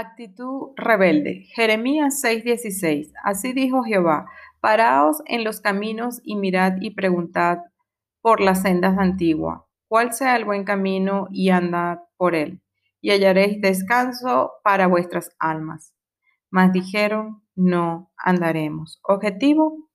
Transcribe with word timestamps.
Actitud 0.00 0.74
rebelde. 0.76 1.48
Jeremías 1.56 2.22
6:16. 2.22 3.12
Así 3.24 3.52
dijo 3.52 3.82
Jehová, 3.82 4.26
paraos 4.60 5.22
en 5.26 5.42
los 5.42 5.60
caminos 5.60 6.20
y 6.22 6.36
mirad 6.36 6.74
y 6.80 6.92
preguntad 6.92 7.58
por 8.20 8.40
las 8.40 8.62
sendas 8.62 8.96
antiguas, 8.96 9.62
cuál 9.88 10.12
sea 10.12 10.36
el 10.36 10.44
buen 10.44 10.62
camino 10.62 11.26
y 11.32 11.48
andad 11.48 11.98
por 12.16 12.36
él, 12.36 12.62
y 13.00 13.10
hallaréis 13.10 13.60
descanso 13.60 14.52
para 14.62 14.86
vuestras 14.86 15.34
almas. 15.40 15.96
Mas 16.48 16.72
dijeron, 16.72 17.42
no 17.56 18.12
andaremos. 18.16 19.00
Objetivo, 19.02 19.88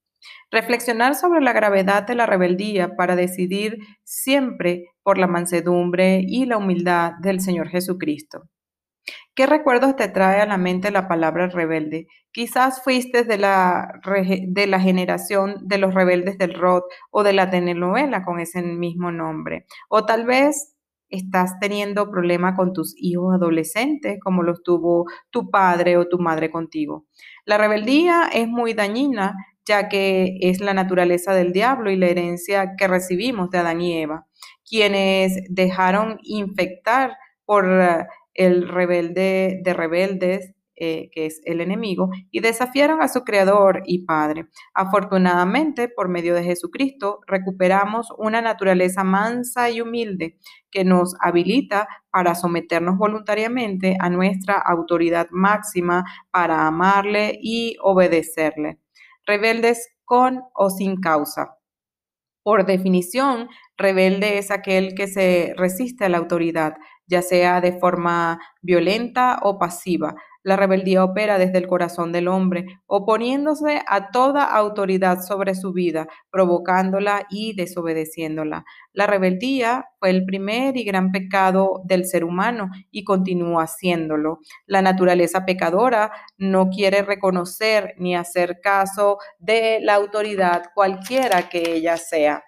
reflexionar 0.51 1.15
sobre 1.15 1.39
la 1.39 1.53
gravedad 1.53 2.05
de 2.05 2.15
la 2.15 2.25
rebeldía 2.25 2.97
para 2.97 3.15
decidir 3.15 3.77
siempre 4.03 4.83
por 5.01 5.17
la 5.17 5.27
mansedumbre 5.27 6.21
y 6.27 6.45
la 6.45 6.57
humildad 6.57 7.13
del 7.21 7.39
Señor 7.39 7.69
Jesucristo. 7.69 8.49
¿Qué 9.35 9.47
recuerdos 9.47 9.95
te 9.95 10.07
trae 10.09 10.41
a 10.41 10.45
la 10.45 10.57
mente 10.57 10.91
la 10.91 11.07
palabra 11.07 11.47
rebelde? 11.47 12.07
Quizás 12.31 12.83
fuiste 12.83 13.23
de 13.23 13.37
la, 13.37 13.99
de 14.47 14.67
la 14.67 14.79
generación 14.79 15.55
de 15.61 15.77
los 15.77 15.93
rebeldes 15.93 16.37
del 16.37 16.53
rock 16.53 16.85
o 17.11 17.23
de 17.23 17.33
la 17.33 17.49
telenovela 17.49 18.23
con 18.23 18.39
ese 18.39 18.61
mismo 18.61 19.11
nombre. 19.11 19.65
O 19.89 20.05
tal 20.05 20.25
vez 20.25 20.75
estás 21.09 21.59
teniendo 21.59 22.09
problema 22.09 22.55
con 22.55 22.73
tus 22.73 22.95
hijos 22.97 23.35
adolescentes, 23.35 24.19
como 24.19 24.41
los 24.41 24.63
tuvo 24.63 25.05
tu 25.29 25.49
padre 25.51 25.97
o 25.97 26.07
tu 26.07 26.17
madre 26.17 26.49
contigo. 26.49 27.05
La 27.45 27.57
rebeldía 27.57 28.29
es 28.33 28.47
muy 28.47 28.73
dañina, 28.73 29.35
ya 29.65 29.89
que 29.89 30.37
es 30.41 30.59
la 30.59 30.73
naturaleza 30.73 31.33
del 31.33 31.53
diablo 31.53 31.91
y 31.91 31.97
la 31.97 32.07
herencia 32.07 32.75
que 32.77 32.87
recibimos 32.87 33.49
de 33.51 33.59
Adán 33.59 33.81
y 33.81 34.01
Eva, 34.01 34.25
quienes 34.67 35.37
dejaron 35.49 36.17
infectar 36.23 37.15
por 37.45 38.07
el 38.33 38.67
rebelde 38.67 39.61
de 39.63 39.73
rebeldes, 39.73 40.53
eh, 40.75 41.09
que 41.11 41.27
es 41.27 41.39
el 41.45 41.61
enemigo, 41.61 42.09
y 42.31 42.39
desafiaron 42.39 43.01
a 43.01 43.07
su 43.07 43.23
creador 43.23 43.83
y 43.85 44.05
padre. 44.05 44.47
Afortunadamente, 44.73 45.87
por 45.87 46.09
medio 46.09 46.33
de 46.33 46.43
Jesucristo, 46.43 47.19
recuperamos 47.27 48.07
una 48.17 48.41
naturaleza 48.41 49.03
mansa 49.03 49.69
y 49.69 49.81
humilde 49.81 50.39
que 50.71 50.83
nos 50.83 51.15
habilita 51.19 51.87
para 52.11 52.33
someternos 52.33 52.97
voluntariamente 52.97 53.97
a 53.99 54.09
nuestra 54.09 54.55
autoridad 54.55 55.27
máxima, 55.31 56.05
para 56.31 56.65
amarle 56.65 57.37
y 57.41 57.77
obedecerle. 57.81 58.79
Rebeldes 59.27 59.89
con 60.05 60.41
o 60.55 60.69
sin 60.69 60.99
causa. 60.99 61.57
Por 62.43 62.65
definición, 62.65 63.47
rebelde 63.77 64.37
es 64.37 64.51
aquel 64.51 64.95
que 64.95 65.07
se 65.07 65.53
resiste 65.55 66.03
a 66.03 66.09
la 66.09 66.17
autoridad, 66.17 66.75
ya 67.07 67.21
sea 67.21 67.61
de 67.61 67.73
forma 67.79 68.39
violenta 68.61 69.39
o 69.43 69.57
pasiva. 69.59 70.15
La 70.45 70.57
rebeldía 70.57 71.05
opera 71.05 71.37
desde 71.37 71.57
el 71.57 71.67
corazón 71.67 72.11
del 72.11 72.27
hombre, 72.27 72.65
oponiéndose 72.85 73.81
a 73.87 74.11
toda 74.11 74.43
autoridad 74.43 75.21
sobre 75.21 75.55
su 75.55 75.71
vida, 75.71 76.07
provocándola 76.31 77.25
y 77.29 77.55
desobedeciéndola. 77.55 78.65
La 78.91 79.07
rebeldía 79.07 79.85
fue 79.99 80.09
el 80.09 80.25
primer 80.25 80.75
y 80.75 80.83
gran 80.83 81.11
pecado 81.13 81.81
del 81.85 82.05
ser 82.05 82.25
humano 82.25 82.69
y 82.91 83.05
continúa 83.05 83.63
haciéndolo. 83.63 84.39
La 84.65 84.81
naturaleza 84.81 85.45
pecadora 85.45 86.11
no 86.37 86.69
quiere 86.69 87.03
reconocer 87.03 87.93
ni 87.97 88.13
hacer 88.13 88.59
caso 88.61 89.19
de 89.39 89.79
la 89.81 89.95
autoridad 89.95 90.63
cualquiera 90.75 91.47
que 91.47 91.73
ella 91.75 91.95
sea. 91.95 92.43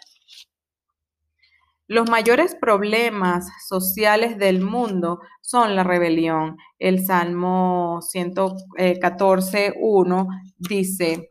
Los 1.87 2.09
mayores 2.09 2.55
problemas 2.55 3.47
sociales 3.67 4.37
del 4.39 4.61
mundo 4.61 5.19
son 5.41 5.75
la 5.75 5.83
rebelión. 5.83 6.57
El 6.79 7.05
Salmo 7.05 7.99
114, 8.01 9.73
1 9.79 10.27
dice, 10.57 11.29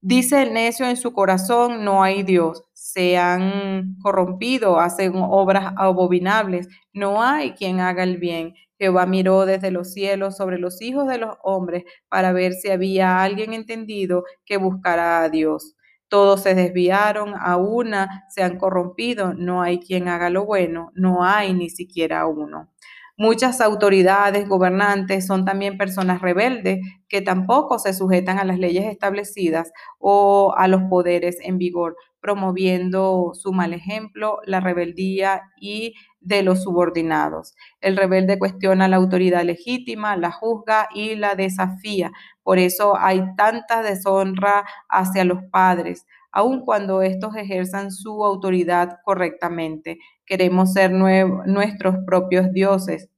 dice 0.00 0.42
el 0.42 0.54
necio 0.54 0.88
en 0.88 0.96
su 0.96 1.12
corazón, 1.12 1.84
no 1.84 2.02
hay 2.04 2.22
Dios. 2.24 2.64
Se 2.74 3.18
han 3.18 3.96
corrompido, 4.02 4.80
hacen 4.80 5.14
obras 5.16 5.74
abominables, 5.76 6.68
no 6.92 7.22
hay 7.22 7.52
quien 7.52 7.80
haga 7.80 8.04
el 8.04 8.18
bien. 8.18 8.54
Jehová 8.78 9.06
miró 9.06 9.46
desde 9.46 9.70
los 9.72 9.92
cielos 9.92 10.36
sobre 10.36 10.58
los 10.58 10.82
hijos 10.82 11.08
de 11.08 11.18
los 11.18 11.36
hombres 11.44 11.84
para 12.08 12.32
ver 12.32 12.54
si 12.54 12.70
había 12.70 13.22
alguien 13.22 13.52
entendido 13.54 14.24
que 14.44 14.58
buscara 14.58 15.22
a 15.24 15.30
Dios. 15.30 15.75
Todos 16.08 16.42
se 16.42 16.54
desviaron, 16.54 17.34
a 17.38 17.56
una 17.56 18.24
se 18.28 18.42
han 18.42 18.58
corrompido, 18.58 19.34
no 19.34 19.62
hay 19.62 19.80
quien 19.80 20.08
haga 20.08 20.30
lo 20.30 20.44
bueno, 20.44 20.90
no 20.94 21.24
hay 21.24 21.52
ni 21.52 21.68
siquiera 21.70 22.26
uno. 22.26 22.70
Muchas 23.18 23.62
autoridades 23.62 24.46
gobernantes 24.46 25.26
son 25.26 25.46
también 25.46 25.78
personas 25.78 26.20
rebeldes 26.20 26.80
que 27.08 27.22
tampoco 27.22 27.78
se 27.78 27.94
sujetan 27.94 28.38
a 28.38 28.44
las 28.44 28.58
leyes 28.58 28.84
establecidas 28.84 29.72
o 29.98 30.54
a 30.56 30.68
los 30.68 30.82
poderes 30.90 31.38
en 31.40 31.56
vigor, 31.56 31.96
promoviendo 32.20 33.30
su 33.32 33.52
mal 33.52 33.72
ejemplo, 33.72 34.40
la 34.44 34.60
rebeldía 34.60 35.42
y 35.58 35.94
de 36.26 36.42
los 36.42 36.62
subordinados. 36.62 37.54
El 37.80 37.96
rebelde 37.96 38.38
cuestiona 38.38 38.88
la 38.88 38.96
autoridad 38.96 39.44
legítima, 39.44 40.16
la 40.16 40.32
juzga 40.32 40.88
y 40.94 41.14
la 41.14 41.34
desafía. 41.34 42.12
Por 42.42 42.58
eso 42.58 42.96
hay 42.98 43.22
tanta 43.36 43.82
deshonra 43.82 44.64
hacia 44.88 45.24
los 45.24 45.44
padres, 45.50 46.06
aun 46.32 46.64
cuando 46.64 47.02
estos 47.02 47.36
ejerzan 47.36 47.92
su 47.92 48.24
autoridad 48.24 48.98
correctamente. 49.04 49.98
Queremos 50.26 50.72
ser 50.72 50.90
nuestros 50.92 51.96
propios 52.04 52.52
dioses, 52.52 53.08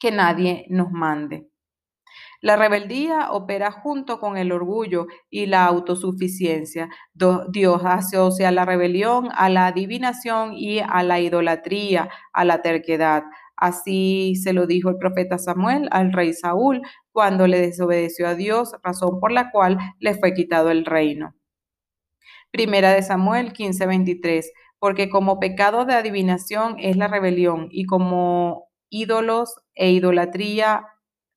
que 0.00 0.10
nadie 0.10 0.64
nos 0.70 0.90
mande. 0.90 1.50
La 2.40 2.56
rebeldía 2.56 3.30
opera 3.30 3.70
junto 3.70 4.20
con 4.20 4.36
el 4.36 4.52
orgullo 4.52 5.06
y 5.30 5.46
la 5.46 5.64
autosuficiencia. 5.64 6.88
Dios 7.50 7.82
asocia 7.84 8.50
la 8.50 8.64
rebelión 8.64 9.28
a 9.34 9.48
la 9.48 9.66
adivinación 9.66 10.52
y 10.54 10.80
a 10.80 11.02
la 11.02 11.20
idolatría, 11.20 12.08
a 12.32 12.44
la 12.44 12.62
terquedad. 12.62 13.24
Así 13.56 14.34
se 14.36 14.52
lo 14.52 14.66
dijo 14.66 14.90
el 14.90 14.98
profeta 14.98 15.38
Samuel 15.38 15.88
al 15.90 16.12
rey 16.12 16.34
Saúl 16.34 16.82
cuando 17.10 17.46
le 17.46 17.58
desobedeció 17.58 18.28
a 18.28 18.34
Dios, 18.34 18.74
razón 18.82 19.18
por 19.18 19.32
la 19.32 19.50
cual 19.50 19.78
le 19.98 20.14
fue 20.14 20.34
quitado 20.34 20.70
el 20.70 20.84
reino. 20.84 21.34
Primera 22.50 22.92
de 22.92 23.02
Samuel 23.02 23.52
15:23, 23.52 24.52
porque 24.78 25.08
como 25.08 25.40
pecado 25.40 25.84
de 25.86 25.94
adivinación 25.94 26.76
es 26.78 26.96
la 26.96 27.08
rebelión 27.08 27.68
y 27.70 27.86
como 27.86 28.68
ídolos 28.90 29.54
e 29.74 29.90
idolatría 29.90 30.86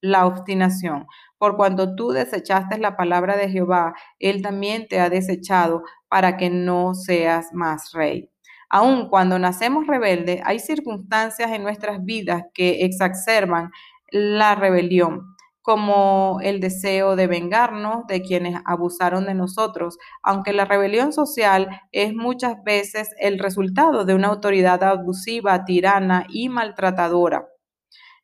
la 0.01 0.25
obstinación. 0.25 1.07
Por 1.37 1.55
cuanto 1.55 1.95
tú 1.95 2.09
desechaste 2.09 2.77
la 2.77 2.97
palabra 2.97 3.37
de 3.37 3.49
Jehová, 3.49 3.93
Él 4.19 4.41
también 4.41 4.87
te 4.87 4.99
ha 4.99 5.09
desechado 5.09 5.83
para 6.09 6.37
que 6.37 6.49
no 6.49 6.93
seas 6.93 7.47
más 7.53 7.91
rey. 7.93 8.29
Aun 8.69 9.09
cuando 9.09 9.39
nacemos 9.39 9.87
rebeldes, 9.87 10.41
hay 10.45 10.59
circunstancias 10.59 11.51
en 11.51 11.63
nuestras 11.63 12.03
vidas 12.03 12.43
que 12.53 12.85
exacerban 12.85 13.71
la 14.11 14.55
rebelión, 14.55 15.35
como 15.61 16.39
el 16.43 16.59
deseo 16.59 17.15
de 17.15 17.27
vengarnos 17.27 18.05
de 18.07 18.21
quienes 18.21 18.61
abusaron 18.65 19.25
de 19.25 19.33
nosotros, 19.33 19.97
aunque 20.23 20.53
la 20.53 20.65
rebelión 20.65 21.13
social 21.13 21.81
es 21.91 22.13
muchas 22.13 22.63
veces 22.63 23.09
el 23.19 23.39
resultado 23.39 24.05
de 24.05 24.13
una 24.13 24.27
autoridad 24.27 24.83
abusiva, 24.83 25.65
tirana 25.65 26.25
y 26.29 26.49
maltratadora 26.49 27.47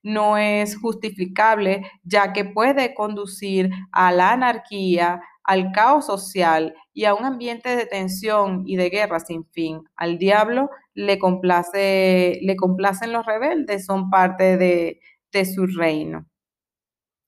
no 0.06 0.38
es 0.38 0.78
justificable, 0.78 1.90
ya 2.04 2.32
que 2.32 2.46
puede 2.46 2.94
conducir 2.94 3.72
a 3.92 4.12
la 4.12 4.34
anarquía, 4.34 5.20
al 5.44 5.72
caos 5.72 6.06
social 6.06 6.76
y 6.94 7.06
a 7.06 7.16
un 7.16 7.26
ambiente 7.26 7.76
de 7.76 7.88
tensión 7.88 8.64
y 8.68 8.76
de 8.76 8.92
guerra 8.92 9.20
sin 9.20 9.46
fin. 9.46 9.82
Al 9.96 10.20
diablo 10.20 10.70
le 10.94 11.18
complace, 11.18 12.40
le 12.44 12.56
complacen 12.56 13.14
los 13.14 13.26
rebeldes, 13.26 13.86
son 13.86 14.12
parte 14.12 14.58
de, 14.58 15.00
de 15.32 15.46
su 15.46 15.66
reino. 15.66 16.28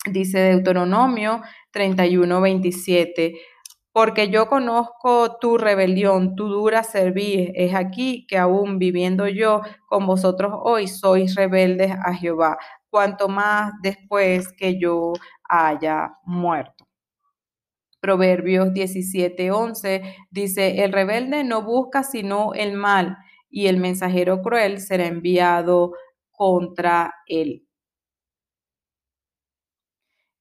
Dice 0.06 0.38
Deuteronomio 0.38 1.42
31, 1.72 2.42
27 2.42 3.40
porque 3.98 4.30
yo 4.30 4.48
conozco 4.48 5.40
tu 5.40 5.58
rebelión, 5.58 6.36
tu 6.36 6.50
dura 6.50 6.84
servir. 6.84 7.52
Es 7.56 7.74
aquí 7.74 8.28
que 8.28 8.38
aún 8.38 8.78
viviendo 8.78 9.28
yo 9.28 9.62
con 9.88 10.06
vosotros 10.06 10.54
hoy 10.56 10.88
sois 10.88 11.34
rebeldes 11.34 11.94
a 12.06 12.14
Jehová, 12.14 12.60
cuanto 12.92 13.28
más 13.28 13.74
después 13.82 14.50
que 14.54 14.80
yo 14.80 15.14
haya 15.50 16.12
muerto. 16.26 16.86
Proverbios 18.00 18.72
17:11 18.72 20.04
dice, 20.30 20.84
el 20.84 20.94
rebelde 20.94 21.44
no 21.44 21.64
busca 21.64 22.04
sino 22.04 22.54
el 22.54 22.74
mal 22.74 23.18
y 23.50 23.66
el 23.66 23.78
mensajero 23.78 24.44
cruel 24.44 24.80
será 24.80 25.08
enviado 25.08 25.94
contra 26.30 27.16
él. 27.26 27.66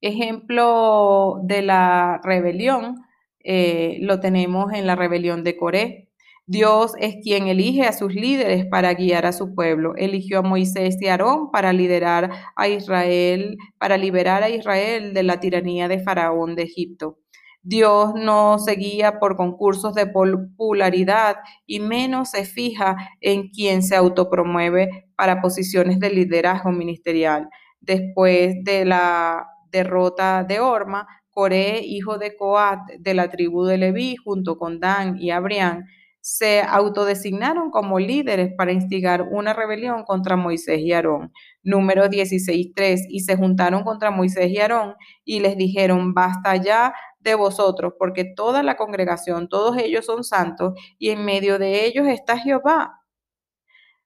Ejemplo 0.03 1.41
de 1.43 1.63
la 1.63 2.21
rebelión 2.23 3.06
eh, 3.47 3.99
lo 4.01 4.19
tenemos 4.19 4.73
en 4.73 4.87
la 4.87 4.97
rebelión 4.97 5.45
de 5.45 5.57
Coré. 5.57 6.09
Dios 6.49 6.95
es 6.99 7.17
quien 7.23 7.47
elige 7.47 7.85
a 7.85 7.93
sus 7.93 8.15
líderes 8.15 8.67
para 8.67 8.93
guiar 8.95 9.25
a 9.25 9.33
su 9.33 9.55
pueblo. 9.55 9.95
Eligió 9.97 10.41
a 10.41 10.43
Moisés 10.43 10.97
y 11.01 11.07
Aarón 11.07 11.51
para 11.53 11.73
liderar 11.73 12.31
a 12.57 12.69
Israel, 12.69 13.57
para 13.79 13.97
liberar 13.97 14.43
a 14.43 14.49
Israel 14.49 15.15
de 15.15 15.23
la 15.23 15.39
tiranía 15.39 15.89
de 15.89 16.01
Faraón 16.01 16.57
de 16.57 16.65
Egipto. 16.65 17.19
Dios 17.63 18.15
no 18.15 18.61
se 18.61 18.73
guía 18.73 19.19
por 19.19 19.37
concursos 19.37 19.95
de 19.95 20.07
popularidad 20.07 21.37
y 21.67 21.81
menos 21.81 22.31
se 22.31 22.45
fija 22.45 22.97
en 23.21 23.49
quien 23.49 23.83
se 23.83 23.97
autopromueve 23.97 25.09
para 25.17 25.41
posiciones 25.41 25.99
de 25.99 26.11
liderazgo 26.11 26.71
ministerial. 26.71 27.49
Después 27.81 28.55
de 28.63 28.85
la 28.85 29.49
derrota 29.73 30.45
de 30.45 30.61
Orma, 30.61 31.09
Coré, 31.37 31.81
hijo 31.85 32.17
de 32.17 32.35
Coat 32.35 32.81
de 32.99 33.13
la 33.13 33.29
tribu 33.29 33.67
de 33.67 33.77
Leví, 33.77 34.17
junto 34.17 34.57
con 34.57 34.81
Dan 34.81 35.19
y 35.21 35.33
Abrián, 35.33 35.85
se 36.23 36.63
autodesignaron 36.63 37.71
como 37.71 37.99
líderes 37.99 38.55
para 38.57 38.73
instigar 38.73 39.21
una 39.21 39.53
rebelión 39.53 40.05
contra 40.05 40.37
Moisés 40.37 40.81
y 40.81 40.95
Aarón. 40.95 41.35
Número 41.63 42.07
16.3. 42.07 43.01
Y 43.11 43.21
se 43.21 43.37
juntaron 43.37 43.85
contra 43.85 44.11
Moisés 44.11 44.51
y 44.51 44.61
Aarón 44.61 44.95
y 45.27 45.41
les 45.41 45.59
dijeron, 45.59 46.15
basta 46.15 46.57
ya 46.57 46.95
de 47.21 47.35
vosotros, 47.35 47.93
porque 47.99 48.25
toda 48.35 48.63
la 48.63 48.79
congregación, 48.79 49.51
todos 49.51 49.77
ellos 49.77 50.07
son 50.07 50.25
santos, 50.25 50.73
y 50.99 51.11
en 51.11 51.23
medio 51.27 51.59
de 51.59 51.85
ellos 51.85 52.07
está 52.07 52.39
Jehová. 52.39 53.03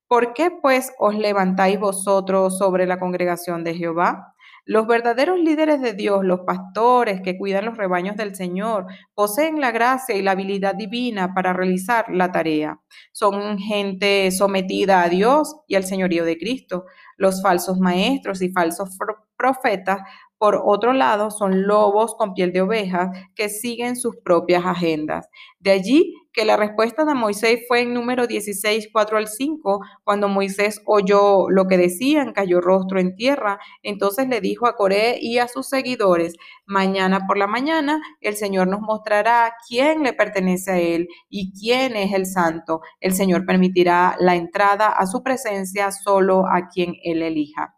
¿Por 0.09 0.35
qué 0.35 0.51
pues 0.51 0.93
os 0.99 1.15
levantáis 1.15 1.79
vosotros 1.79 2.59
sobre 2.59 2.87
la 2.87 2.99
congregación 2.99 3.63
de 3.63 3.75
Jehová? 3.77 4.35
Los 4.71 4.87
verdaderos 4.87 5.41
líderes 5.41 5.83
de 5.83 5.95
Dios, 5.95 6.25
los 6.25 6.43
pastores 6.47 7.23
que 7.23 7.37
cuidan 7.37 7.65
los 7.65 7.77
rebaños 7.77 8.15
del 8.15 8.37
Señor, 8.37 8.87
poseen 9.15 9.61
la 9.61 9.73
gracia 9.73 10.15
y 10.15 10.23
la 10.23 10.31
habilidad 10.31 10.77
divina 10.77 11.35
para 11.35 11.53
realizar 11.53 12.05
la 12.09 12.31
tarea. 12.31 12.81
Son 13.11 13.59
gente 13.59 14.31
sometida 14.31 15.03
a 15.03 15.09
Dios 15.09 15.57
y 15.67 15.75
al 15.75 15.83
señorío 15.83 16.25
de 16.25 16.39
Cristo. 16.39 16.85
Los 17.17 17.43
falsos 17.43 17.81
maestros 17.81 18.43
y 18.43 18.53
falsos 18.53 18.97
profetas 19.37 20.03
por 20.41 20.63
otro 20.65 20.95
lado, 20.95 21.31
son 21.31 21.67
lobos 21.67 22.15
con 22.15 22.33
piel 22.33 22.51
de 22.51 22.63
oveja 22.63 23.13
que 23.37 23.51
siguen 23.51 23.95
sus 23.95 24.17
propias 24.25 24.65
agendas. 24.65 25.29
De 25.59 25.71
allí 25.71 26.15
que 26.33 26.47
la 26.47 26.57
respuesta 26.57 27.05
de 27.05 27.13
Moisés 27.13 27.61
fue 27.69 27.83
en 27.83 27.93
número 27.93 28.27
16, 28.27 28.89
4 28.91 29.19
al 29.19 29.29
5, 29.29 29.81
cuando 30.03 30.29
Moisés 30.29 30.81
oyó 30.87 31.51
lo 31.51 31.67
que 31.67 31.77
decían, 31.77 32.33
cayó 32.33 32.63
rostro 32.63 32.99
en 32.99 33.15
tierra. 33.17 33.59
Entonces 33.83 34.29
le 34.29 34.41
dijo 34.41 34.67
a 34.67 34.77
Coré 34.77 35.19
y 35.21 35.37
a 35.37 35.47
sus 35.47 35.69
seguidores, 35.69 36.37
mañana 36.65 37.27
por 37.27 37.37
la 37.37 37.47
mañana 37.47 38.01
el 38.23 38.35
Señor 38.35 38.67
nos 38.67 38.81
mostrará 38.81 39.53
quién 39.69 40.05
le 40.05 40.15
pertenece 40.15 40.71
a 40.71 40.79
él 40.79 41.09
y 41.29 41.53
quién 41.53 41.97
es 41.97 42.15
el 42.15 42.25
santo. 42.25 42.81
El 43.01 43.13
Señor 43.13 43.45
permitirá 43.45 44.17
la 44.19 44.37
entrada 44.37 44.89
a 44.89 45.05
su 45.05 45.23
presencia 45.23 45.91
solo 45.93 46.47
a 46.47 46.69
quien 46.73 46.95
él 47.05 47.21
elija. 47.21 47.75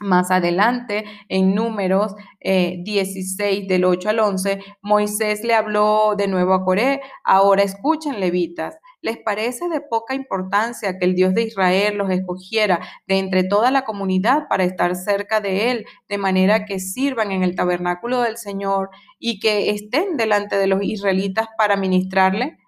Más 0.00 0.30
adelante, 0.30 1.04
en 1.28 1.54
números 1.56 2.14
16 2.40 3.40
eh, 3.40 3.66
del 3.66 3.84
8 3.84 4.10
al 4.10 4.20
11, 4.20 4.60
Moisés 4.80 5.42
le 5.42 5.54
habló 5.54 6.14
de 6.16 6.28
nuevo 6.28 6.54
a 6.54 6.64
Coré, 6.64 7.00
ahora 7.24 7.64
escuchen 7.64 8.20
levitas. 8.20 8.76
¿Les 9.00 9.16
parece 9.18 9.68
de 9.68 9.80
poca 9.80 10.14
importancia 10.14 10.98
que 10.98 11.04
el 11.04 11.14
Dios 11.14 11.34
de 11.34 11.42
Israel 11.42 11.98
los 11.98 12.10
escogiera 12.10 12.80
de 13.06 13.18
entre 13.18 13.42
toda 13.42 13.70
la 13.70 13.84
comunidad 13.84 14.46
para 14.48 14.64
estar 14.64 14.94
cerca 14.94 15.40
de 15.40 15.70
Él, 15.72 15.86
de 16.08 16.18
manera 16.18 16.64
que 16.64 16.78
sirvan 16.78 17.32
en 17.32 17.42
el 17.42 17.56
tabernáculo 17.56 18.22
del 18.22 18.36
Señor 18.36 18.90
y 19.18 19.40
que 19.40 19.70
estén 19.70 20.16
delante 20.16 20.56
de 20.56 20.68
los 20.68 20.82
israelitas 20.82 21.48
para 21.56 21.76
ministrarle? 21.76 22.58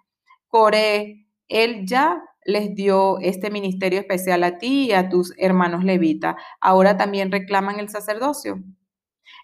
Coré, 0.48 1.26
Él 1.48 1.86
ya 1.86 2.22
les 2.44 2.74
dio 2.74 3.18
este 3.20 3.50
ministerio 3.50 4.00
especial 4.00 4.44
a 4.44 4.58
ti 4.58 4.86
y 4.86 4.92
a 4.92 5.08
tus 5.08 5.32
hermanos 5.36 5.84
levitas. 5.84 6.36
Ahora 6.60 6.96
también 6.96 7.30
reclaman 7.30 7.78
el 7.78 7.88
sacerdocio. 7.88 8.62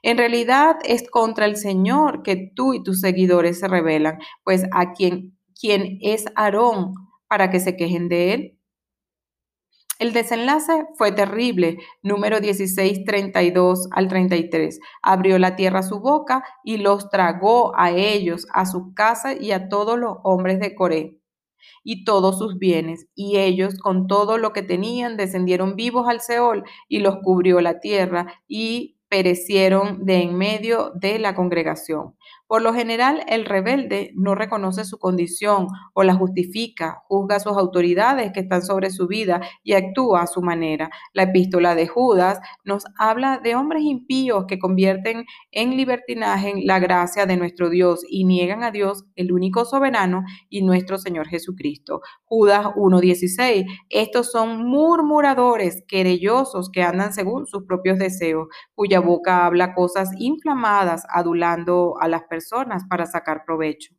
En 0.02 0.18
realidad 0.18 0.76
es 0.84 1.08
contra 1.10 1.46
el 1.46 1.56
Señor 1.56 2.22
que 2.22 2.52
tú 2.54 2.74
y 2.74 2.82
tus 2.82 3.00
seguidores 3.00 3.58
se 3.60 3.68
rebelan, 3.68 4.18
pues 4.44 4.64
a 4.72 4.92
quien, 4.92 5.38
quien 5.58 5.98
es 6.00 6.26
Aarón 6.36 6.94
para 7.28 7.50
que 7.50 7.60
se 7.60 7.76
quejen 7.76 8.08
de 8.08 8.34
él. 8.34 8.52
El 9.98 10.12
desenlace 10.12 10.86
fue 10.96 11.10
terrible. 11.12 11.78
Número 12.02 12.40
16, 12.40 13.04
32 13.04 13.88
al 13.92 14.08
33. 14.08 14.78
Abrió 15.02 15.38
la 15.38 15.56
tierra 15.56 15.82
su 15.82 16.00
boca 16.00 16.44
y 16.62 16.76
los 16.76 17.08
tragó 17.08 17.72
a 17.78 17.90
ellos, 17.90 18.46
a 18.52 18.66
su 18.66 18.92
casa 18.92 19.32
y 19.32 19.52
a 19.52 19.70
todos 19.70 19.98
los 19.98 20.18
hombres 20.22 20.60
de 20.60 20.74
Coré 20.74 21.16
y 21.84 22.04
todos 22.04 22.38
sus 22.38 22.58
bienes, 22.58 23.06
y 23.14 23.38
ellos 23.38 23.76
con 23.78 24.06
todo 24.06 24.38
lo 24.38 24.52
que 24.52 24.62
tenían 24.62 25.16
descendieron 25.16 25.76
vivos 25.76 26.08
al 26.08 26.20
Seol 26.20 26.64
y 26.88 27.00
los 27.00 27.16
cubrió 27.22 27.60
la 27.60 27.80
tierra 27.80 28.26
y 28.48 28.96
perecieron 29.08 30.04
de 30.04 30.22
en 30.22 30.36
medio 30.36 30.90
de 30.94 31.18
la 31.18 31.34
congregación. 31.34 32.14
Por 32.48 32.62
lo 32.62 32.72
general, 32.72 33.24
el 33.26 33.44
rebelde 33.44 34.12
no 34.14 34.36
reconoce 34.36 34.84
su 34.84 34.98
condición 34.98 35.66
o 35.94 36.04
la 36.04 36.14
justifica, 36.14 37.02
juzga 37.08 37.40
sus 37.40 37.56
autoridades 37.56 38.30
que 38.32 38.38
están 38.40 38.62
sobre 38.62 38.90
su 38.90 39.08
vida 39.08 39.40
y 39.64 39.72
actúa 39.72 40.22
a 40.22 40.26
su 40.28 40.42
manera. 40.42 40.90
La 41.12 41.24
epístola 41.24 41.74
de 41.74 41.88
Judas 41.88 42.38
nos 42.62 42.84
habla 42.98 43.40
de 43.42 43.56
hombres 43.56 43.82
impíos 43.82 44.44
que 44.46 44.60
convierten 44.60 45.24
en 45.50 45.76
libertinaje 45.76 46.54
la 46.62 46.78
gracia 46.78 47.26
de 47.26 47.36
nuestro 47.36 47.68
Dios 47.68 48.04
y 48.08 48.24
niegan 48.24 48.62
a 48.62 48.70
Dios, 48.70 49.04
el 49.16 49.32
único 49.32 49.64
soberano, 49.64 50.22
y 50.48 50.62
nuestro 50.62 50.98
Señor 50.98 51.26
Jesucristo. 51.26 52.00
Judas 52.26 52.66
1.16. 52.76 53.66
Estos 53.90 54.30
son 54.30 54.64
murmuradores, 54.68 55.82
querellosos, 55.88 56.70
que 56.70 56.82
andan 56.82 57.12
según 57.12 57.48
sus 57.48 57.64
propios 57.64 57.98
deseos, 57.98 58.46
cuya 58.76 59.00
boca 59.00 59.46
habla 59.46 59.74
cosas 59.74 60.10
inflamadas, 60.16 61.04
adulando 61.12 61.94
a 62.00 62.06
las 62.06 62.22
personas 62.22 62.35
personas 62.36 62.82
para 62.90 63.06
sacar 63.06 63.44
provecho. 63.46 63.94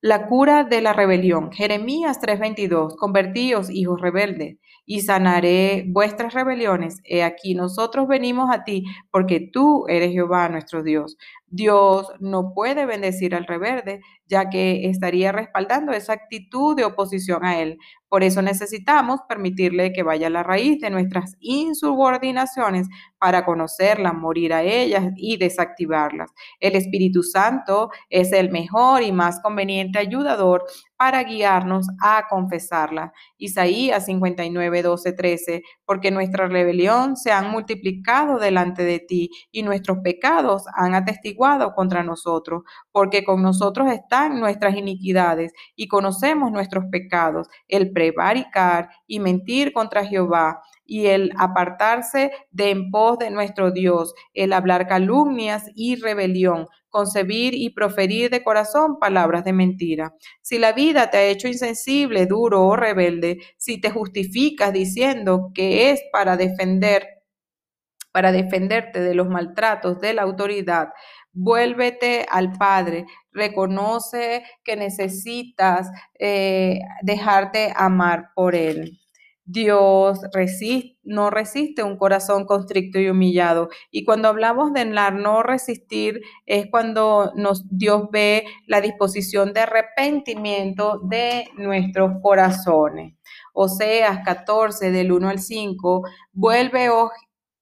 La 0.00 0.26
cura 0.28 0.64
de 0.64 0.80
la 0.80 0.94
rebelión. 0.94 1.52
Jeremías 1.52 2.18
3:22. 2.20 2.96
Convertíos, 2.96 3.68
hijos 3.68 4.00
rebeldes, 4.00 4.56
y 4.86 5.02
sanaré 5.02 5.84
vuestras 5.88 6.32
rebeliones. 6.32 7.02
He 7.04 7.22
aquí 7.22 7.54
nosotros 7.54 8.08
venimos 8.08 8.48
a 8.50 8.64
ti, 8.64 8.84
porque 9.10 9.50
tú 9.52 9.84
eres 9.88 10.10
Jehová 10.12 10.48
nuestro 10.48 10.82
Dios. 10.82 11.18
Dios 11.50 12.06
no 12.20 12.54
puede 12.54 12.86
bendecir 12.86 13.34
al 13.34 13.44
rebelde, 13.44 14.00
ya 14.26 14.48
que 14.48 14.88
estaría 14.88 15.32
respaldando 15.32 15.92
esa 15.92 16.12
actitud 16.12 16.76
de 16.76 16.84
oposición 16.84 17.44
a 17.44 17.60
Él. 17.60 17.78
Por 18.08 18.22
eso 18.22 18.40
necesitamos 18.40 19.20
permitirle 19.28 19.92
que 19.92 20.02
vaya 20.02 20.28
a 20.28 20.30
la 20.30 20.42
raíz 20.42 20.80
de 20.80 20.90
nuestras 20.90 21.36
insubordinaciones 21.40 22.88
para 23.18 23.44
conocerlas, 23.44 24.14
morir 24.14 24.52
a 24.52 24.62
ellas 24.62 25.12
y 25.16 25.36
desactivarlas. 25.36 26.30
El 26.60 26.76
Espíritu 26.76 27.22
Santo 27.22 27.90
es 28.08 28.32
el 28.32 28.50
mejor 28.50 29.02
y 29.02 29.12
más 29.12 29.40
conveniente 29.40 29.98
ayudador 29.98 30.64
para 30.96 31.22
guiarnos 31.24 31.86
a 32.00 32.26
confesarla. 32.28 33.12
Isaías 33.38 34.06
59, 34.06 34.82
12, 34.82 35.12
13, 35.12 35.62
porque 35.84 36.10
nuestra 36.10 36.46
rebelión 36.46 37.16
se 37.16 37.32
han 37.32 37.50
multiplicado 37.50 38.38
delante 38.38 38.84
de 38.84 39.00
ti 39.00 39.30
y 39.50 39.62
nuestros 39.62 39.98
pecados 39.98 40.64
han 40.74 40.94
atestiguado 40.94 41.39
contra 41.74 42.02
nosotros, 42.02 42.62
porque 42.92 43.24
con 43.24 43.42
nosotros 43.42 43.90
están 43.90 44.40
nuestras 44.40 44.76
iniquidades 44.76 45.52
y 45.74 45.88
conocemos 45.88 46.52
nuestros 46.52 46.84
pecados, 46.90 47.48
el 47.66 47.92
prevaricar 47.92 48.90
y 49.06 49.20
mentir 49.20 49.72
contra 49.72 50.04
Jehová 50.04 50.60
y 50.84 51.06
el 51.06 51.32
apartarse 51.38 52.30
de 52.50 52.70
en 52.70 52.90
pos 52.90 53.18
de 53.18 53.30
nuestro 53.30 53.70
Dios, 53.70 54.12
el 54.34 54.52
hablar 54.52 54.86
calumnias 54.86 55.64
y 55.74 55.96
rebelión, 55.96 56.66
concebir 56.88 57.54
y 57.54 57.70
proferir 57.70 58.28
de 58.28 58.42
corazón 58.42 58.98
palabras 58.98 59.44
de 59.44 59.52
mentira. 59.52 60.14
Si 60.42 60.58
la 60.58 60.72
vida 60.72 61.08
te 61.10 61.18
ha 61.18 61.24
hecho 61.24 61.48
insensible, 61.48 62.26
duro 62.26 62.66
o 62.66 62.76
rebelde, 62.76 63.38
si 63.56 63.80
te 63.80 63.90
justificas 63.90 64.72
diciendo 64.72 65.52
que 65.54 65.90
es 65.90 66.02
para 66.12 66.36
defender 66.36 67.20
para 68.12 68.32
defenderte 68.32 69.00
de 69.00 69.14
los 69.14 69.28
maltratos 69.28 70.00
de 70.00 70.14
la 70.14 70.22
autoridad, 70.22 70.88
vuélvete 71.32 72.26
al 72.28 72.52
Padre, 72.52 73.06
reconoce 73.32 74.44
que 74.64 74.76
necesitas 74.76 75.90
eh, 76.18 76.80
dejarte 77.02 77.72
amar 77.76 78.30
por 78.34 78.54
Él. 78.54 79.00
Dios 79.50 80.20
no 81.02 81.28
resiste 81.28 81.82
un 81.82 81.96
corazón 81.96 82.44
constricto 82.44 83.00
y 83.00 83.08
humillado. 83.08 83.68
Y 83.90 84.04
cuando 84.04 84.28
hablamos 84.28 84.72
de 84.72 84.84
no 84.84 85.42
resistir, 85.42 86.20
es 86.46 86.68
cuando 86.70 87.32
nos, 87.34 87.64
Dios 87.68 88.08
ve 88.12 88.44
la 88.68 88.80
disposición 88.80 89.52
de 89.52 89.60
arrepentimiento 89.60 91.00
de 91.02 91.48
nuestros 91.56 92.12
corazones. 92.22 93.14
Oseas 93.52 94.20
14, 94.24 94.92
del 94.92 95.10
1 95.10 95.28
al 95.28 95.40
5, 95.40 96.02
vuelve, 96.32 96.90
oh 96.90 97.10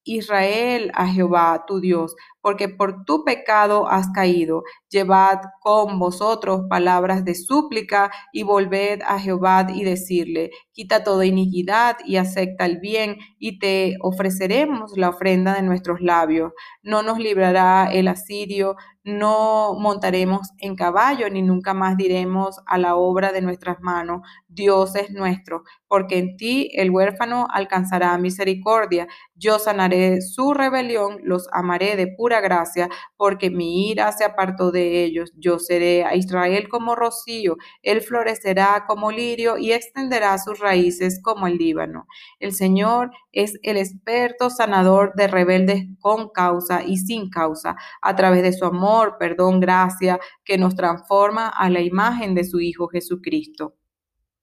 Israel, 0.05 0.91
a 0.95 1.07
Jehová, 1.07 1.65
tu 1.67 1.81
Dios, 1.81 2.15
porque 2.49 2.71
por 2.71 3.05
tu 3.05 3.25
pecado 3.25 3.91
has 3.91 4.09
caído. 4.09 4.63
Llevad 4.89 5.41
con 5.61 5.99
vosotros 5.99 6.63
palabras 6.71 7.23
de 7.23 7.35
súplica 7.35 8.11
y 8.33 8.43
volved 8.43 9.03
a 9.07 9.21
Jehová 9.21 9.67
y 9.69 9.85
decirle, 9.85 10.51
quita 10.73 11.05
toda 11.05 11.27
iniquidad 11.27 11.99
y 12.07 12.17
acepta 12.17 12.65
el 12.65 12.79
bien 12.79 13.19
y 13.39 13.59
te 13.59 13.97
ofreceremos 14.01 14.97
la 14.97 15.11
ofrenda 15.11 15.53
de 15.53 15.61
nuestros 15.61 16.01
labios. 16.01 16.55
No 16.83 17.03
nos 17.03 17.19
librará 17.19 17.91
el 17.93 18.09
asirio, 18.09 18.77
no 19.09 19.75
montaremos 19.79 20.51
en 20.59 20.77
caballo, 20.77 21.31
ni 21.31 21.43
nunca 21.43 21.73
más 21.73 21.97
diremos 21.97 22.61
a 22.67 22.79
la 22.79 22.95
obra 22.97 23.33
de 23.33 23.41
nuestras 23.41 23.81
manos, 23.81 24.21
Dios 24.49 24.95
es 24.97 25.11
nuestro, 25.11 25.63
porque 25.87 26.19
en 26.19 26.37
ti 26.37 26.71
el 26.75 26.91
huérfano 26.91 27.47
alcanzará 27.51 28.17
misericordia. 28.19 29.07
Yo 29.35 29.59
sanaré 29.59 30.21
su 30.21 30.53
rebelión, 30.53 31.21
los 31.23 31.49
amaré 31.53 31.97
de 31.97 32.09
pura 32.09 32.38
gracia, 32.41 32.89
porque 33.17 33.51
mi 33.51 33.91
ira 33.91 34.13
se 34.13 34.25
apartó 34.25 34.71
de 34.71 35.05
ellos. 35.05 35.33
Yo 35.37 35.59
seré 35.59 36.05
a 36.05 36.15
Israel 36.15 36.69
como 36.69 36.95
rocío, 36.95 37.57
él 37.83 38.01
florecerá 38.01 38.85
como 38.87 39.11
lirio 39.11 39.59
y 39.59 39.73
extenderá 39.73 40.39
sus 40.39 40.59
raíces 40.59 41.21
como 41.23 41.47
el 41.47 41.57
Líbano. 41.57 42.07
El 42.41 42.53
Señor 42.53 43.11
es 43.33 43.59
el 43.63 43.77
experto 43.77 44.51
sanador 44.51 45.13
de 45.15 45.29
rebeldes 45.29 45.85
con 46.01 46.29
causa 46.31 46.83
y 46.85 46.97
sin 46.97 47.31
causa, 47.31 47.77
a 48.03 48.17
través 48.17 48.43
de 48.43 48.53
su 48.53 48.65
amor, 48.65 49.17
perdón, 49.19 49.61
gracia, 49.61 50.19
que 50.45 50.59
nos 50.59 50.75
transforma 50.75 51.49
a 51.49 51.71
la 51.71 51.81
imagen 51.81 52.35
de 52.35 52.45
su 52.45 52.61
Hijo 52.61 52.89
Jesucristo. 52.89 53.75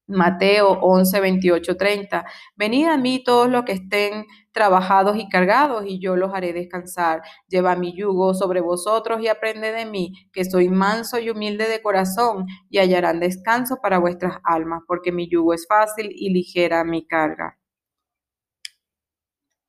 Mateo 0.08 0.72
11, 0.82 1.20
28, 1.20 1.78
30. 1.78 2.26
Venid 2.56 2.88
a 2.88 2.98
mí 2.98 3.24
todos 3.24 3.50
los 3.50 3.64
que 3.66 3.74
estén 3.74 4.26
trabajados 4.56 5.18
y 5.18 5.28
cargados, 5.30 5.84
y 5.86 6.00
yo 6.00 6.16
los 6.16 6.34
haré 6.34 6.54
descansar. 6.54 7.22
Lleva 7.50 7.76
mi 7.76 7.94
yugo 7.96 8.34
sobre 8.34 8.62
vosotros 8.62 9.22
y 9.22 9.28
aprende 9.28 9.74
de 9.74 9.86
mí, 9.86 10.14
que 10.32 10.46
soy 10.46 10.70
manso 10.70 11.20
y 11.20 11.30
humilde 11.30 11.68
de 11.68 11.82
corazón, 11.82 12.48
y 12.70 12.80
hallarán 12.80 13.20
descanso 13.20 13.80
para 13.82 14.00
vuestras 14.00 14.38
almas, 14.46 14.82
porque 14.88 15.12
mi 15.12 15.30
yugo 15.30 15.54
es 15.54 15.68
fácil 15.68 16.10
y 16.10 16.34
ligera 16.34 16.86
mi 16.86 17.06
carga. 17.06 17.60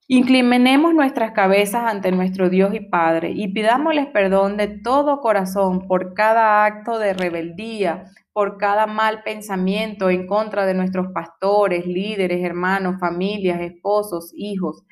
Inclinemos 0.09 0.93
nuestras 0.93 1.33
cabezas 1.33 1.83
ante 1.83 2.13
nuestro 2.13 2.49
Dios 2.49 2.73
y 2.73 2.79
Padre 2.79 3.31
y 3.35 3.49
pidámosles 3.49 4.07
perdón 4.07 4.55
de 4.55 4.69
todo 4.69 5.19
corazón 5.19 5.85
por 5.85 6.13
cada 6.13 6.63
acto 6.63 6.97
de 6.97 7.13
rebeldía, 7.13 8.05
por 8.37 8.59
cada 8.59 8.85
mal 8.85 9.23
pensamiento 9.23 10.11
en 10.11 10.27
contra 10.27 10.67
de 10.67 10.75
nuestros 10.75 11.07
pastores, 11.11 11.87
líderes, 11.87 12.45
hermanos, 12.45 12.99
familias, 12.99 13.59
esposos, 13.61 14.31
hijos. 14.35 14.83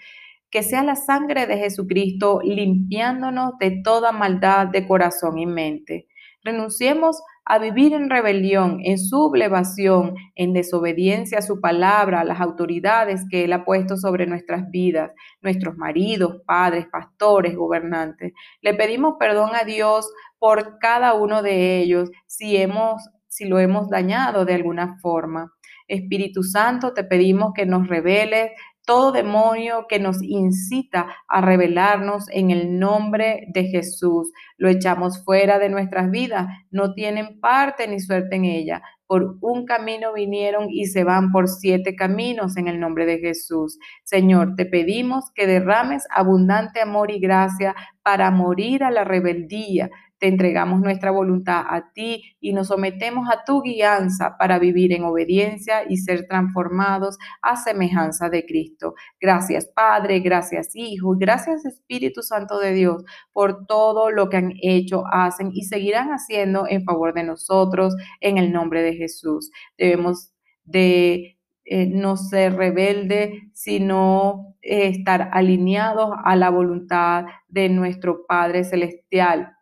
Que 0.49 0.63
sea 0.63 0.81
la 0.81 0.95
sangre 0.95 1.45
de 1.45 1.59
Jesucristo 1.59 2.39
limpiándonos 2.43 3.51
de 3.59 3.83
toda 3.83 4.11
maldad 4.11 4.69
de 4.69 4.87
corazón 4.87 5.37
y 5.37 5.45
mente. 5.45 6.07
Renunciemos 6.43 7.21
a 7.45 7.59
vivir 7.59 7.93
en 7.93 8.09
rebelión, 8.09 8.79
en 8.83 8.97
sublevación, 8.97 10.15
en 10.33 10.53
desobediencia 10.53 11.37
a 11.37 11.43
su 11.43 11.61
palabra, 11.61 12.21
a 12.21 12.25
las 12.25 12.41
autoridades 12.41 13.27
que 13.29 13.43
Él 13.43 13.53
ha 13.53 13.63
puesto 13.63 13.95
sobre 13.95 14.25
nuestras 14.25 14.71
vidas, 14.71 15.11
nuestros 15.41 15.77
maridos, 15.77 16.41
padres, 16.47 16.87
pastores, 16.91 17.55
gobernantes. 17.55 18.33
Le 18.61 18.73
pedimos 18.73 19.17
perdón 19.19 19.51
a 19.53 19.65
Dios 19.65 20.09
por 20.39 20.79
cada 20.79 21.13
uno 21.13 21.43
de 21.43 21.77
ellos 21.77 22.09
si 22.25 22.57
hemos 22.57 23.07
si 23.35 23.43
lo 23.43 23.59
hemos 23.59 23.89
dañado 23.89 24.45
de 24.45 24.53
alguna 24.53 24.97
forma. 25.01 25.51
Espíritu 25.89 26.41
Santo, 26.41 26.93
te 26.93 27.03
pedimos 27.03 27.51
que 27.53 27.65
nos 27.65 27.87
reveles 27.87 28.51
todo 28.85 29.11
demonio 29.11 29.87
que 29.89 29.99
nos 29.99 30.21
incita 30.23 31.07
a 31.27 31.41
rebelarnos 31.41 32.29
en 32.29 32.51
el 32.51 32.79
nombre 32.79 33.47
de 33.53 33.65
Jesús. 33.65 34.31
Lo 34.57 34.69
echamos 34.69 35.23
fuera 35.25 35.59
de 35.59 35.69
nuestras 35.69 36.11
vidas. 36.11 36.47
No 36.69 36.93
tienen 36.93 37.39
parte 37.41 37.87
ni 37.87 37.99
suerte 37.99 38.35
en 38.37 38.45
ella. 38.45 38.81
Por 39.07 39.38
un 39.41 39.65
camino 39.65 40.13
vinieron 40.13 40.69
y 40.69 40.85
se 40.85 41.03
van 41.03 41.31
por 41.31 41.47
siete 41.47 41.95
caminos 41.95 42.57
en 42.57 42.67
el 42.67 42.79
nombre 42.79 43.05
de 43.05 43.19
Jesús. 43.19 43.77
Señor, 44.03 44.55
te 44.55 44.65
pedimos 44.65 45.25
que 45.33 45.47
derrames 45.47 46.05
abundante 46.09 46.81
amor 46.81 47.12
y 47.12 47.19
gracia 47.19 47.75
para 48.03 48.29
morir 48.31 48.83
a 48.83 48.91
la 48.91 49.03
rebeldía, 49.03 49.89
te 50.19 50.27
entregamos 50.27 50.79
nuestra 50.79 51.12
voluntad 51.12 51.63
a 51.67 51.91
ti 51.93 52.24
y 52.39 52.53
nos 52.53 52.67
sometemos 52.67 53.27
a 53.29 53.43
tu 53.43 53.62
guianza 53.62 54.38
para 54.38 54.59
vivir 54.59 54.93
en 54.93 55.03
obediencia 55.03 55.83
y 55.89 55.97
ser 55.97 56.25
transformados 56.27 57.17
a 57.41 57.57
semejanza 57.57 58.29
de 58.29 58.45
Cristo. 58.45 58.93
Gracias 59.19 59.67
Padre, 59.75 60.19
gracias 60.21 60.69
Hijo, 60.74 61.15
gracias 61.17 61.65
Espíritu 61.65 62.21
Santo 62.21 62.59
de 62.59 62.74
Dios 62.74 63.03
por 63.33 63.65
todo 63.65 64.09
lo 64.09 64.29
que 64.29 64.38
han 64.38 64.53
hecho, 64.62 65.03
hacen 65.12 65.51
y 65.53 65.63
seguirán 65.63 66.09
haciendo 66.09 66.65
en 66.67 66.83
favor 66.83 67.13
de 67.13 67.24
nosotros 67.24 67.95
en 68.21 68.38
el 68.38 68.51
nombre 68.53 68.83
de 68.83 68.94
Jesús. 68.95 69.51
Debemos 69.77 70.31
de 70.63 71.39
eh, 71.65 71.87
no 71.87 72.17
ser 72.17 72.55
rebelde, 72.55 73.49
sino 73.53 74.55
eh, 74.61 74.87
estar 74.87 75.29
alineados 75.33 76.11
a 76.23 76.35
la 76.35 76.49
voluntad 76.49 77.25
de 77.47 77.69
nuestro 77.69 78.25
Padre 78.27 78.63
Celestial 78.63 79.55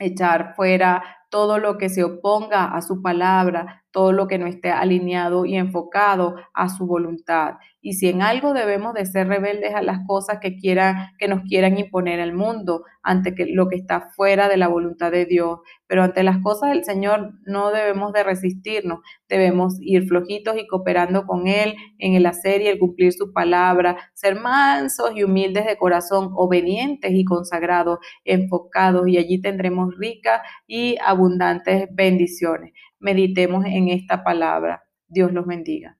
echar 0.00 0.54
fuera 0.56 1.02
todo 1.30 1.58
lo 1.58 1.78
que 1.78 1.88
se 1.88 2.02
oponga 2.02 2.74
a 2.74 2.82
su 2.82 3.02
palabra, 3.02 3.84
todo 3.92 4.12
lo 4.12 4.28
que 4.28 4.38
no 4.38 4.46
esté 4.46 4.70
alineado 4.70 5.46
y 5.46 5.56
enfocado 5.56 6.36
a 6.54 6.68
su 6.68 6.86
voluntad. 6.86 7.54
Y 7.82 7.94
si 7.94 8.08
en 8.08 8.20
algo 8.20 8.52
debemos 8.52 8.92
de 8.92 9.06
ser 9.06 9.28
rebeldes 9.28 9.74
a 9.74 9.80
las 9.80 10.00
cosas 10.06 10.38
que 10.40 10.56
quieran, 10.56 11.12
que 11.18 11.28
nos 11.28 11.42
quieran 11.42 11.78
imponer 11.78 12.20
el 12.20 12.34
mundo, 12.34 12.84
ante 13.02 13.34
que, 13.34 13.46
lo 13.46 13.68
que 13.68 13.76
está 13.76 14.10
fuera 14.14 14.48
de 14.48 14.58
la 14.58 14.68
voluntad 14.68 15.10
de 15.10 15.24
Dios. 15.24 15.60
Pero 15.86 16.02
ante 16.02 16.22
las 16.22 16.38
cosas 16.42 16.70
del 16.70 16.84
Señor 16.84 17.32
no 17.46 17.70
debemos 17.70 18.12
de 18.12 18.22
resistirnos, 18.22 19.00
debemos 19.28 19.76
ir 19.80 20.06
flojitos 20.06 20.58
y 20.58 20.66
cooperando 20.66 21.26
con 21.26 21.48
Él 21.48 21.74
en 21.98 22.14
el 22.14 22.26
hacer 22.26 22.60
y 22.60 22.68
el 22.68 22.78
cumplir 22.78 23.14
su 23.14 23.32
palabra, 23.32 23.96
ser 24.12 24.38
mansos 24.38 25.12
y 25.16 25.24
humildes 25.24 25.66
de 25.66 25.78
corazón, 25.78 26.30
obedientes 26.34 27.12
y 27.14 27.24
consagrados, 27.24 27.98
enfocados, 28.24 29.08
y 29.08 29.16
allí 29.16 29.40
tendremos 29.40 29.96
ricas 29.96 30.42
y 30.66 30.96
abundantes 31.02 31.88
bendiciones 31.92 32.72
meditemos 33.00 33.64
en 33.66 33.88
esta 33.88 34.24
palabra. 34.24 34.84
Dios 35.08 35.32
los 35.32 35.46
bendiga. 35.46 35.99